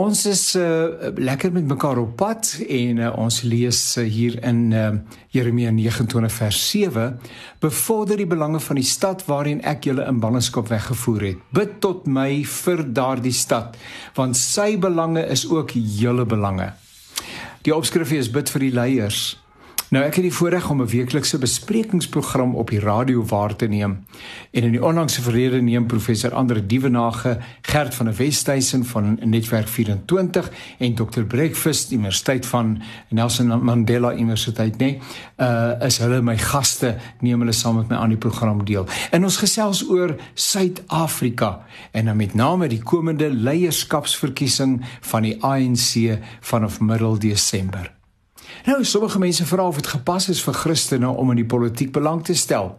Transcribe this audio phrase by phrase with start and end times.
[0.00, 4.60] Ons is uh, lekker met mekaar op pad en uh, ons lees uh, hier in
[4.72, 4.86] uh,
[5.34, 7.18] Jeremia 29 vers 7
[7.60, 11.42] bevorder die belange van die stad waarin ek julle in ballingskap weggevoer het.
[11.52, 13.76] Bid tot my vir daardie stad
[14.16, 16.70] want sy belange is ook julle belange.
[17.66, 19.24] Die opskrif is bid vir die leiers.
[19.90, 24.06] Nou ek het die voorreg om 'n weeklikse besprekingsprogram op die radio waar te neem.
[24.50, 29.68] En in die onlangse verlede neem professor Andre Dievenage, Gert van der Westhuizen van Netwerk
[29.68, 34.98] 24 en Dr Breakfast Universiteit van Nelson Mandela Universiteit, nee,
[35.36, 38.86] uh is hulle my gaste, neem hulle saam met my aan die program deel.
[39.10, 46.18] En ons gesels oor Suid-Afrika en dan met name die komende leierskapsverkiesing van die ANC
[46.40, 47.99] vanaf middel Desember.
[48.66, 52.24] Nou, sommige mense vra of dit gepas is vir Christene om in die politiek belang
[52.24, 52.78] te stel.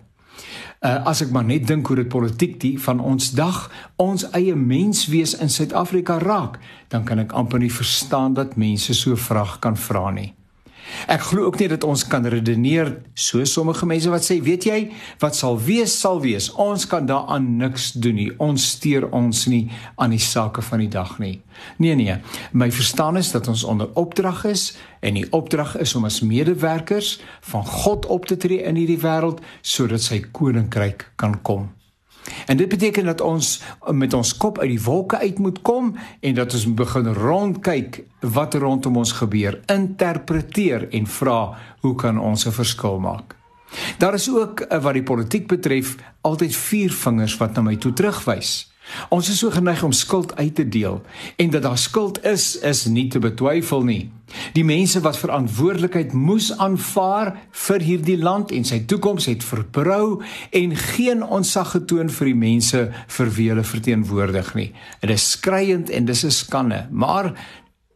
[0.82, 3.68] Uh, as ek maar net dink hoe dit politiek die van ons dag
[4.02, 6.58] ons eie menswees in Suid-Afrika raak,
[6.90, 10.32] dan kan ek amper nie verstaan dat mense so vraag kan vra nie.
[11.12, 14.80] Ek glo ook nie dat ons kan redeneer so sommige mense wat sê, weet jy,
[15.22, 16.52] wat sal wees sal wees.
[16.62, 18.30] Ons kan daaraan niks doen nie.
[18.42, 21.40] Ons steur ons nie aan die sake van die dag nie.
[21.78, 22.16] Nee nee,
[22.52, 27.20] my verstaan is dat ons onder opdrag is en die opdrag is om as medewerkers
[27.52, 31.70] van God op te tree in hierdie wêreld sodat sy koninkryk kan kom.
[32.46, 36.34] En dit beteken dat ons met ons kop uit die wolke uit moet kom en
[36.36, 42.52] dat ons begin rondkyk wat rondom ons gebeur, interpreteer en vra hoe kan ons 'n
[42.52, 43.36] verskil maak?
[43.98, 47.94] Daar is ook eh, wat die politiek betref altyd vier vingers wat na my toe
[47.94, 48.71] terugwys.
[49.10, 51.02] Ons is so geneig om skuld uit te deel
[51.36, 54.12] en dat daar skuld is is nie te betwyfel nie.
[54.56, 57.34] Die mense wat verantwoordelikheid moes aanvaar
[57.66, 60.22] vir hierdie land en sy toekoms het verbrou
[60.56, 62.84] en geen onsag getoon vir die mense
[63.18, 64.70] vir wie hulle verteenwoordig nie.
[65.02, 67.34] Dit is skreiend en dis 'n skande, maar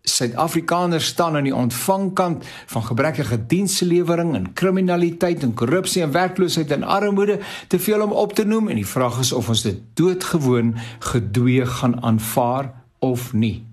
[0.05, 6.83] Suid-Afrikaners staan aan die ontvangkant van gebrekkige dienslewering en kriminaliteit en korrupsie en werkloosheid en
[6.83, 10.75] armoede te veel om op te noem en die vraag is of ons dit doodgewoon
[10.99, 13.65] gedwee gaan aanvaar of nie.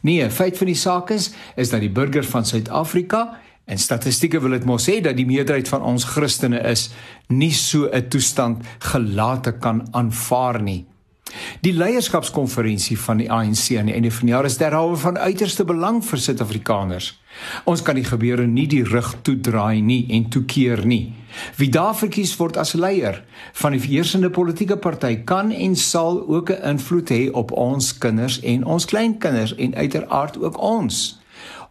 [0.00, 4.54] Nee, feit van die saak is is dat die burger van Suid-Afrika en statistieke wil
[4.54, 6.90] dit mos sê dat die meerderheid van ons Christene is
[7.28, 10.84] nie so 'n toestand gelate kan aanvaar nie.
[11.64, 15.64] Die leierskapskonferensie van die ANC aan die einde van die jaar is derhalwe van uiterste
[15.64, 17.14] belang vir Suid-Afrikaners.
[17.64, 21.14] Ons kan die gebeure nie die rug toedraai nie en toekeer nie.
[21.56, 23.22] Wie daar verkies word as leier
[23.60, 28.40] van die heersende politieke party kan en sal ook 'n invloed hê op ons kinders
[28.40, 31.20] en ons kleinkinders en uiteraard ook ons.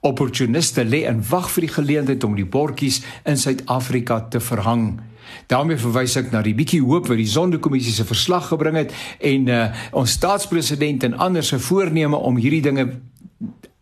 [0.06, 5.02] Opportuniste lê en wag vir die geleentheid om die bordjies in Suid-Afrika te verhang.
[5.50, 9.48] daarmee verwys ek na die bietjie hoop wat die Sondekommissie se verslag gebring het en
[9.50, 12.86] uh, ons staatspresident en ander se voorneme om hierdie dinge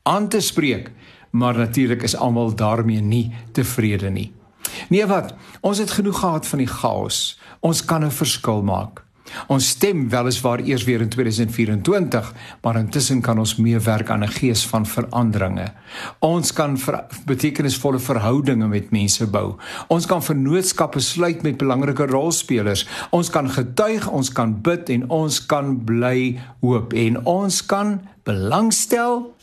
[0.07, 0.91] aan te spreek
[1.33, 4.31] maar natuurlik is almal daarmee nie tevrede nie.
[4.89, 5.33] Nee wat?
[5.61, 7.39] Ons het genoeg gehad van die chaos.
[7.59, 9.03] Ons kan 'n verskil maak
[9.47, 14.65] Ons stem weliswaar eers weer in 2024, maar intussen kan ons meewerk aan 'n gees
[14.65, 15.67] van veranderinge.
[16.19, 19.55] Ons kan ver betekenisvolle verhoudinge met mense bou.
[19.87, 22.87] Ons kan vennootskappe sluit met belangrike rolspelers.
[23.09, 29.35] Ons kan getuig, ons kan bid en ons kan bly hoop en ons kan belangstel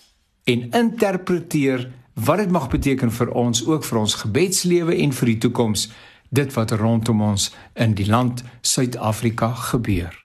[0.45, 5.39] en interpreteer wat dit mag beteken vir ons ook vir ons gebedslewe en vir die
[5.39, 5.89] toekoms
[6.31, 10.21] dit wat rondom ons in die land Suid-Afrika gebeur.